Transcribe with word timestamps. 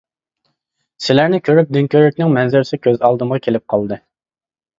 سىلەرنى 1.07 1.39
كۆرۈپ 1.49 1.73
دۆڭكۆۋرۈكنىڭ 1.77 2.33
مەنزىرىسى 2.39 2.81
كۆز 2.89 2.99
ئالدىمغا 3.11 3.41
كېلىپ 3.49 3.67
قالدى. 3.77 4.01